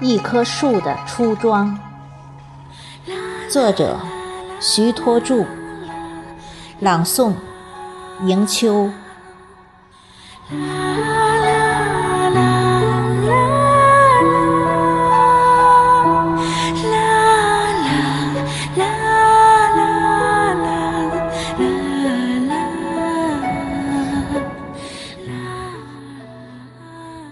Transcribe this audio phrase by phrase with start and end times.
[0.00, 1.78] 一棵树的初装，
[3.48, 3.98] 作者
[4.60, 5.46] 徐托柱，
[6.80, 7.32] 朗诵
[8.24, 8.90] 迎秋。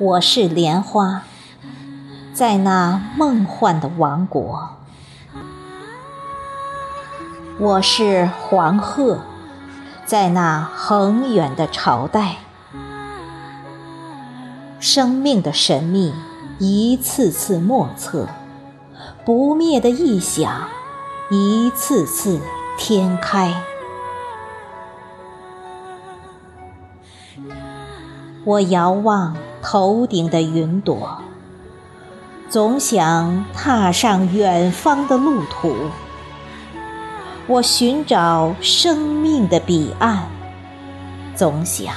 [0.00, 1.22] 我是莲花。
[2.32, 4.70] 在那梦幻的王国，
[7.60, 9.18] 我是黄鹤；
[10.04, 12.38] 在那恒远的朝代，
[14.80, 16.12] 生命的神秘
[16.58, 18.26] 一次次莫测，
[19.24, 20.62] 不灭的异想
[21.30, 22.40] 一次次
[22.76, 23.54] 天开。
[28.44, 31.22] 我遥望头顶的云朵。
[32.50, 35.74] 总想踏上远方的路途，
[37.46, 40.28] 我寻找生命的彼岸，
[41.34, 41.94] 总想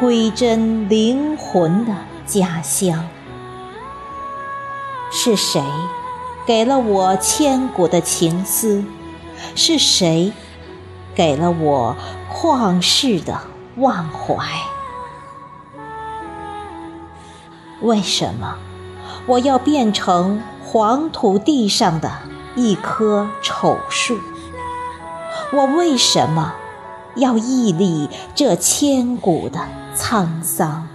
[0.00, 1.92] 归真灵魂的
[2.24, 3.06] 家乡。
[5.12, 5.62] 是谁
[6.46, 8.82] 给了我千古的情思？
[9.54, 10.32] 是谁
[11.14, 11.94] 给了我
[12.32, 13.38] 旷世的
[13.76, 14.44] 忘怀？
[17.82, 18.56] 为什么？
[19.26, 22.10] 我要变成黄土地上的
[22.54, 24.18] 一棵丑树。
[25.52, 26.54] 我为什么
[27.16, 29.60] 要屹立这千古的
[29.96, 30.88] 沧桑？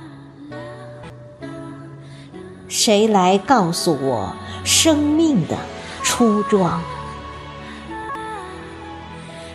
[2.68, 5.56] 谁来告诉我生命的
[6.04, 6.82] 初装？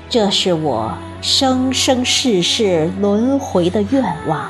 [0.08, 4.48] 这是我生生世世轮回的愿望，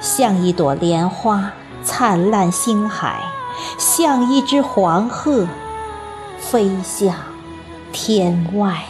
[0.00, 1.52] 像一朵莲花。
[1.82, 3.22] 灿烂星海，
[3.78, 5.48] 像一只黄鹤，
[6.38, 7.14] 飞向
[7.90, 8.84] 天外。